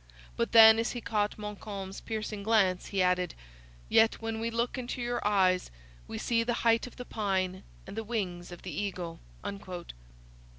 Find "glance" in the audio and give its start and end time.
2.41-2.87